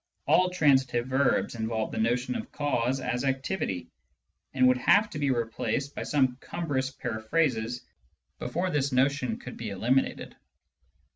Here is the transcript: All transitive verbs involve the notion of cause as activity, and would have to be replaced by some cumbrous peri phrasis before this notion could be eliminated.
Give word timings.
All 0.25 0.49
transitive 0.49 1.05
verbs 1.05 1.53
involve 1.53 1.91
the 1.91 1.99
notion 1.99 2.33
of 2.33 2.51
cause 2.51 2.99
as 2.99 3.23
activity, 3.23 3.87
and 4.51 4.67
would 4.67 4.79
have 4.79 5.11
to 5.11 5.19
be 5.19 5.29
replaced 5.29 5.93
by 5.93 6.01
some 6.01 6.37
cumbrous 6.37 6.89
peri 6.89 7.21
phrasis 7.21 7.81
before 8.39 8.71
this 8.71 8.91
notion 8.91 9.37
could 9.37 9.57
be 9.57 9.69
eliminated. 9.69 10.35